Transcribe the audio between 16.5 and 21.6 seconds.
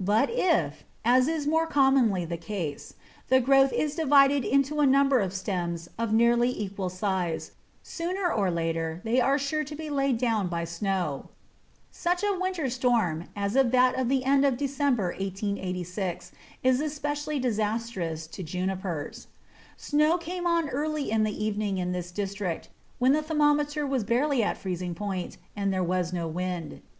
was especially disastrous to Junipers. Snow came on early in the